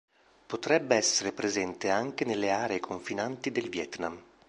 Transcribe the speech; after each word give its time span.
Potrebbe 0.47 0.95
essere 0.95 1.31
presente 1.31 1.91
anche 1.91 2.25
nelle 2.25 2.49
aree 2.49 2.79
confinanti 2.79 3.51
del 3.51 3.69
Vietnam. 3.69 4.19